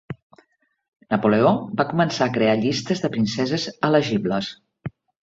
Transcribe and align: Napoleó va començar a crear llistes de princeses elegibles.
Napoleó 1.15 1.51
va 1.81 1.85
començar 1.91 2.29
a 2.29 2.33
crear 2.37 2.55
llistes 2.63 3.05
de 3.05 3.13
princeses 3.17 3.67
elegibles. 3.89 4.49